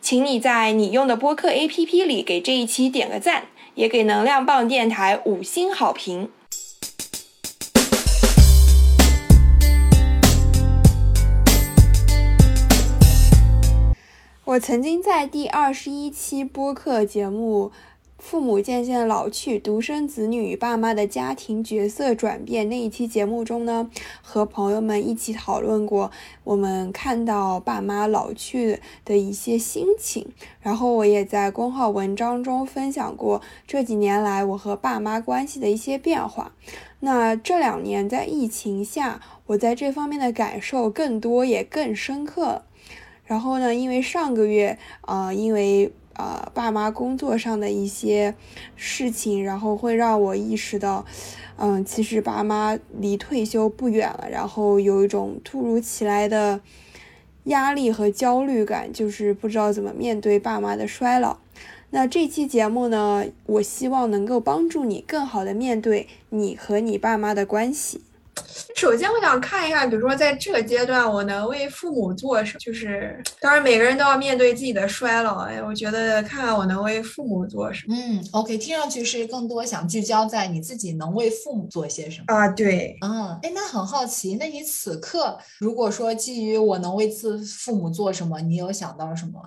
[0.00, 6.30] 请你在你用的播客 APP 里给这一期点个赞，也给能量棒电台五星好评。
[14.44, 17.72] 我曾经在第二十一期播客节目。
[18.26, 23.90] 父母渐渐老去，独生子女与爸妈的家庭角色转变那一期节目中呢，
[24.22, 26.10] 和朋友们一起讨论过
[26.42, 30.26] 我们看到爸妈老去的一些心情。
[30.62, 36.52] 然后我也在公号文章中分享过这几年来我和爸妈关系的一些变化。
[37.00, 42.62] 那这两年在疫情下，我在这方面的感受更多也更深刻。
[43.26, 45.92] 然后呢，因为上个月啊，因为。
[46.16, 48.34] 呃，爸妈工作上的一些
[48.76, 51.04] 事情，然后会让我意识到，
[51.56, 56.60] 嗯，其实爸妈离退休不远了，然后有一种突如其来的
[57.44, 61.38] 压力和焦虑感，就是不知道怎么面对爸妈的衰老。
[61.90, 68.02] 那这期节目呢，我希望能够帮助你更好的面对你和你爸妈的关系。
[68.74, 72.58] 首先，我想看一下，比如说在这个阶段，我能为父母做什么？
[72.58, 75.38] 就是当然，每个人都要面对自己的衰老。
[75.44, 77.94] 哎，我觉得看看我能为父母做什么。
[77.96, 82.48] 嗯，OK，听上去是更多想聚焦在你自己能为父母做些什么啊？
[82.48, 89.40] 对，嗯，哎，那很好奇，那你此刻如果说基于我能为自父母做什么，你有想到什么？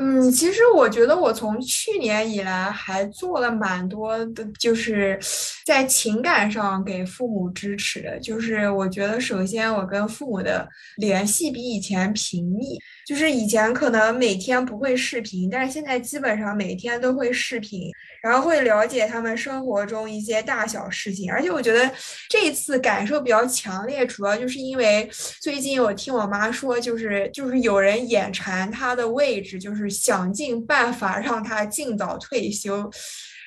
[0.00, 5.18] 嗯，其实我觉得我从去年以来还做了蛮多的，就是
[5.66, 8.18] 在情感上给父母支持的。
[8.20, 17.90] 就是我觉得，首先我跟父母的联系比以前频密，就是以前可能每天不会视频，但是现在基本上每天都会视频。
[18.20, 21.88] 然后会了解他们生活中一些大小事情，而且我觉得
[22.28, 25.08] 这次感受比较强烈，主要就是因为
[25.40, 32.90] 最近我听我妈说，就是就是有人眼馋他的位置，就是想尽办法让他尽早退休，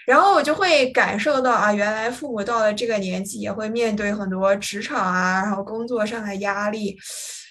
[0.08, 6.98] 然后我就会感受到啊，原来父母到了这个年纪也会面对很多职场啊，然后工作上的压力，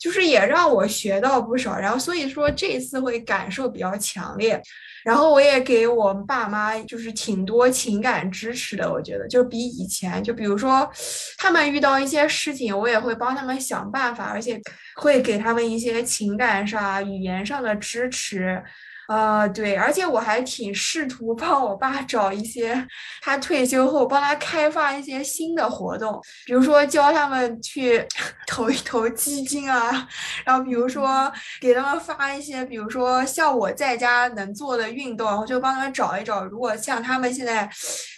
[0.00, 4.60] 就是也让我学到不少，然后所以说这次会感受比较强烈。
[5.04, 10.90] 然后我也给我爸妈就是挺多情感支持的，我觉得就比以前，就比如说
[11.38, 14.60] 他们遇到一些事情，我也会帮他们想办法，而且
[14.96, 18.62] 会给他们一些情感上、语言上的支持。
[19.10, 22.86] 啊，对，而且我还挺试图帮我爸找一些
[23.20, 28.06] 他退休后帮他开发一些新的活动，比如说教他们去
[28.46, 30.08] 投一投基金啊，
[30.44, 36.44] 然后比如说给他们发一些，比如说像我在家能做的运动，我就帮他们找一找。
[36.44, 37.68] 如果像他们现在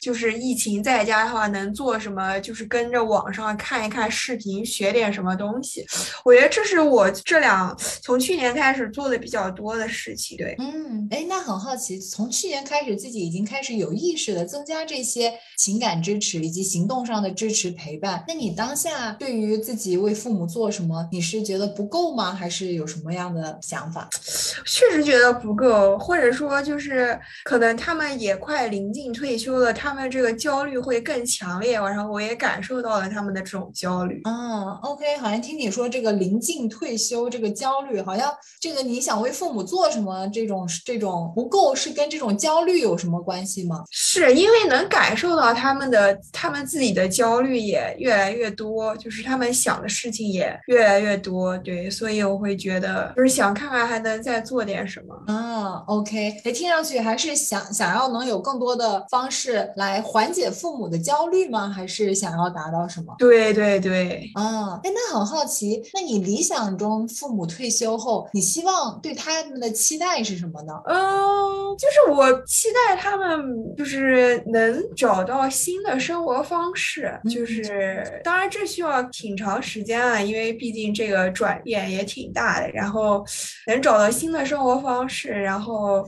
[0.03, 2.39] 就是疫情在家的话，能做什么？
[2.41, 5.87] 就是跟着网上看一看视频，学点什么东西。
[6.23, 10.37] 我觉得这是我这两从去年开始做的比较多的事情。
[10.37, 10.82] 对，嗯。
[10.85, 18.25] 嗯，哎，那很好奇，从去年开始，自己已经开始有意识的增加这些情感支持以及行动上的支持陪伴。
[18.27, 22.33] 那你当下对于自己为父母做什么，你是觉得不够吗？
[22.33, 24.09] 还是有什么样的想法？
[24.67, 31.75] 确实觉得不够，或者说就是可能他们也快临近退休了，他们这个焦虑会更强烈。
[31.75, 34.21] 然后我也感受到了他们的这种焦虑。
[34.25, 40.67] 嗯，OK，好像听你说这个临近退休这个焦虑，好像这个你想为父母做什么这种。
[40.85, 43.85] 这种不够是跟这种焦虑有什么关系吗？
[43.91, 55.83] 是因为能感受到他们的他们自己的焦虑也越来越多，就是他们想的事情也越来越多，对，所以我会觉得就是想看看还能再做点什么啊。
[55.87, 61.69] OK，哎，听上去还是想想要能有更多的方式来缓解父母的焦虑吗？
[61.69, 63.15] 还是想要达到什么？
[63.19, 70.73] 对对对，嗯，哎，那很好奇，那你理想中父母退休后，你希望对他们的期待是什么？
[70.73, 70.83] 呢？
[70.87, 83.25] 嗯，就是我期待他们就是能找到新的生活方式，就是当然这需要挺长时间啊，因为毕竟这个转变也挺大的，然后
[83.67, 86.07] 能找到新的生活方式，然后。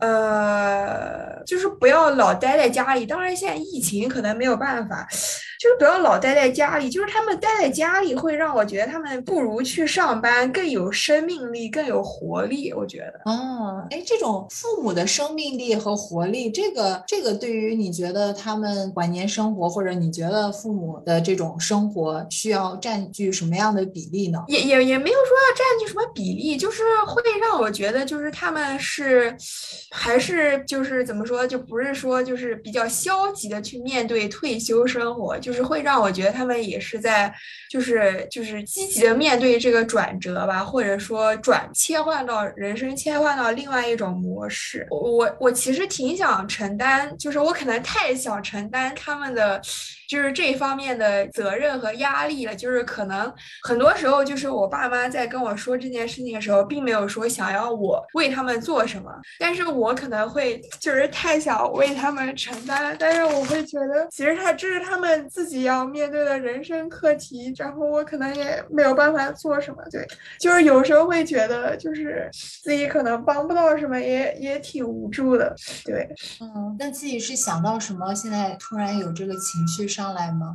[0.00, 3.06] 呃，就是不要老待在家里。
[3.06, 5.06] 当然，现在疫情可能没有办法，
[5.60, 6.90] 就是不要老待在家里。
[6.90, 12.72] 就是他们待在家里，会让我觉得他们不如去上班更有生命力，更有活力。
[12.72, 24.44] 我觉得，哦，哎，这种父母的生命力和活力，这个这个对于你觉得他们晚年生活，或者你觉得父母的这种生活需要占据什么样的比例呢？
[24.48, 29.34] 也也也没有说要占据什么比例，就是会让我觉得，就是他们是。
[29.90, 37.30] 还是就是怎么说，就不是说就是比较消极的去面对退休生活，就是会让我觉得他们也是在
[37.70, 44.86] 就是就是积极的面对这个转折吧，或者说转切换到人生切换到另外一种模式。
[44.90, 49.60] 我我其实挺想承担，就是我可能太想承担他们的。
[50.08, 70.06] 就是这方面的责任和压力了，就是可能很多时候，就是我爸妈在跟我说这件事情的时候，并没有说想要我为他们做什么，但是我可能会就是太想为他们承担，但是我会觉得，其实他这是他们自己要面对的人生课题，然后我可能也没有办法做什么，对，
[70.38, 72.28] 就是有时候会觉得，就是
[72.62, 75.54] 自己可能帮不到什么，也也挺无助的，
[75.84, 76.08] 对，
[76.40, 79.93] 嗯，那自己是想到什么，现在突然有这个情绪？
[79.94, 80.54] 上来吗？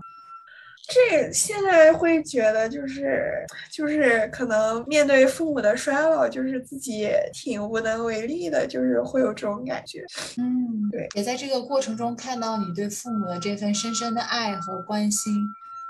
[0.91, 10.03] 这现在会觉得就是就是可能面对父母的衰老，就是自己挺无能为力的，就是会有这种感觉。
[10.37, 15.45] 嗯，对，也在这个过程中看到你对父母的这份深深的爱和关心。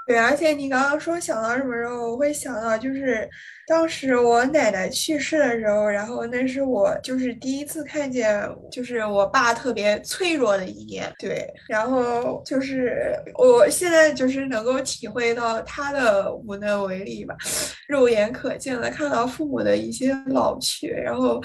[0.06, 3.30] 对，而且你刚刚说想到什么时候，我会想到就是。
[3.70, 11.08] 当时我奶奶去世的时候，然后那是我就是第一次看见，就是我爸特别脆弱的一面。
[11.20, 17.36] 对，然后就是我现在就是能够体会到他的无能为力吧，
[17.88, 21.40] 肉眼可见的看到父母的一些老去，然后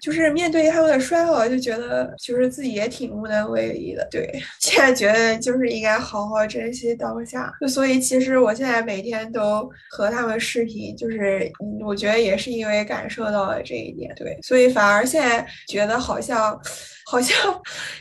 [0.00, 4.04] 就是面对他们的衰老，就觉得就是自己也挺无能为力的。
[4.10, 7.52] 对， 现在觉得就是应该好好珍惜当下。
[7.68, 11.51] 所以其实我现在每天都和他们视频，就是。
[11.60, 16.58] 嗯，我觉得也是因为感受到了这一点，对，所以反而现在觉得好像，
[17.06, 17.36] 好像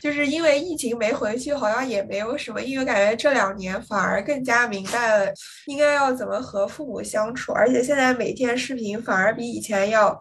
[0.02, 5.34] 就是因为疫情没回去，好像也没有什么，因为感觉这两年反而更加明白了
[5.68, 10.18] 应该要怎么和父母相处，而且现在每天视频反而比以前要。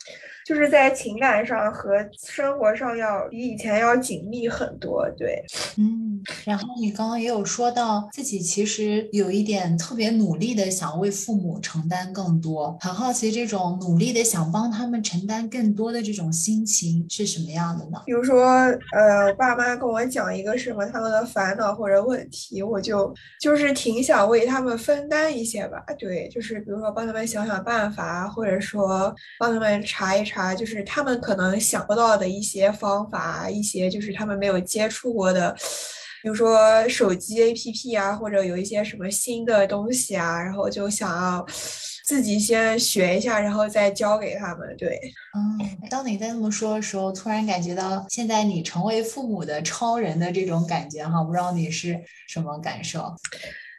[0.46, 1.92] 就是在情感上和
[2.26, 5.44] 生活上要比以前要紧密很多，对，
[5.76, 18.00] 嗯，然后你刚刚也有说到自己其实有一点特别努力的想为父母承担更多，很好奇这种努力的想帮他们承担更多的这种心情是什么样的呢？
[18.06, 18.46] 比如说，
[18.92, 30.54] 呃，爸妈跟我讲一个什么他们的烦恼或者问题，我就就是挺想为他们分担一些吧，对，就是比如说帮他们想想办法，或者说帮他们查一查。
[30.60, 35.56] 就是他们可能想不到的一些方法，一些就是他们没有接触过的，
[36.22, 41.46] 比如说手机 APP 啊，或者有一些什么新的东西啊，然后就想要
[42.04, 44.76] 自己先学一下，然后再教给他们。
[44.76, 45.00] 对，
[45.36, 53.14] 嗯，当你在那么说的时候，突然感觉到现在你成为父母的超人的这种感觉哈，不知道你是什么感受？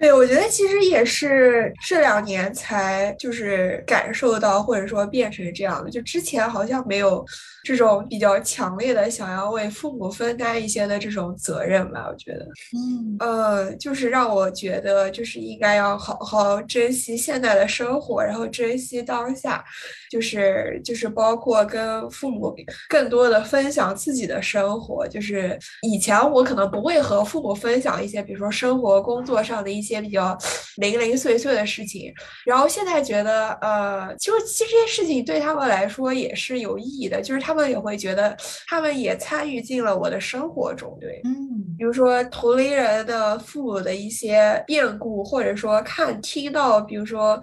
[0.02, 7.24] 对，我觉得其实也是这两年才就是感受到，或者说变成这样的，就之前好像没有。
[7.64, 19.64] 这种比较强烈的想要为父母分担一些的这种责任吧，我觉得，嗯，呃，就是让我觉得，就是应该要好好珍惜现在的生活，然后珍惜当下，
[20.10, 22.52] 就是就是包括跟父母
[22.90, 25.08] 更多的分享自己的生活。
[25.08, 30.36] 就是以前我可能不会和父母分享一些，比如说生活、工作上的一些比较
[30.78, 32.12] 零零碎碎的事情，
[32.46, 37.52] 然后现在觉得，呃，就是其实这些事情对他们来说也是有意义的，就是他。
[37.52, 38.34] 他们也会觉得，
[38.66, 41.36] 他们也参与进了我的生活中，对，嗯，
[41.78, 47.38] 比如说同龄人的父母的一些变故，或者说看听到，比如说。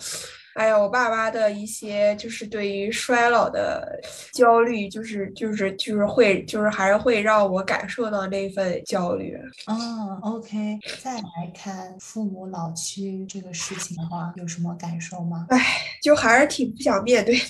[0.59, 3.97] 还有我爸妈的一些，就是对于衰老的
[4.33, 9.38] 焦虑，就是就是就是会，就是还是会让我感受到那份焦虑。
[9.69, 15.47] 嗯，OK，再来看父母老去这个事情的话，有什么感受吗？
[15.50, 15.65] 唉，
[16.03, 17.41] 就还是挺不想面对，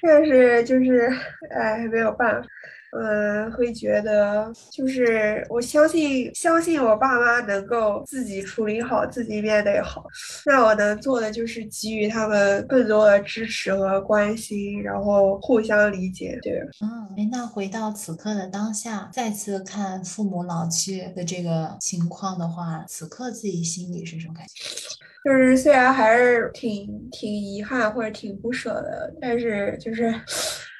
[0.00, 1.10] 但是就是
[1.50, 2.48] 唉，没有办法。
[2.92, 10.04] 嗯，会觉得就是我相信相信我爸妈能够自己处理好，自己面对好。
[10.44, 16.38] 那我能做的就是给予他们更多的支持和关心，然后互相理解。
[16.42, 24.64] 对，嗯，哎，那回到此刻的当下，再次看父母老去的这个情况的话，此刻自己心里是什么感觉？
[25.24, 30.14] 就是虽然还是挺挺遗憾或者挺不舍的，但是就是。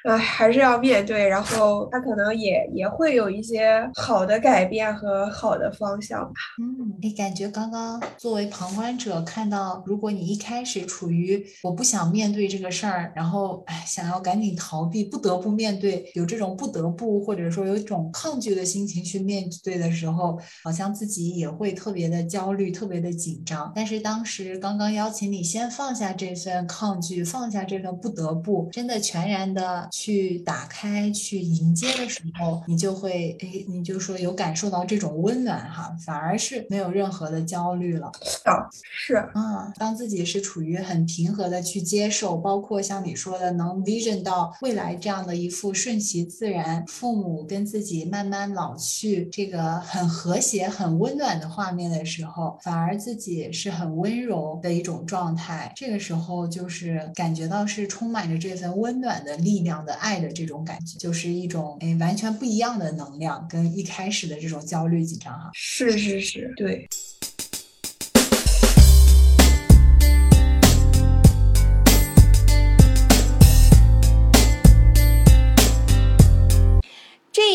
[0.05, 6.33] 呃，还是要面对，然后他可能也也会有一些好的改变和好的方向吧。
[6.61, 23.71] 嗯，你感觉刚刚作为旁观者看到，如果你一开始处于我不想面对这个事儿，然后哎想要赶紧逃避，不得不面对，有这种不得不或者说有一种抗拒的心情去面对的时候，好像自己也会特别的焦虑，特别的紧张。
[23.73, 29.87] 但是当时刚刚邀请你先放下这份抗拒，放下这份不得不，真的全然的。
[29.93, 38.07] 去打开、去迎接的时候，你就会哎，你就说有感受到这种温暖哈，反而是没有任何的焦虑了。
[38.43, 55.71] 啊，是嗯，当自己是处于很平和的去接受，包括像你说的能 vision 到未来这样的一副顺其自然，父母跟自己慢慢老去，这个很和谐、很温暖的画面的时候，反而自己是很温柔的一种状态。
[55.75, 59.82] 这个时候就是感觉到是充满着这份温暖的力量。
[59.85, 65.49] 的爱的这种感觉，就是一种哎完全不一样的能量，跟一开始的这种焦虑紧张哈。
[65.53, 66.87] 是是是，对。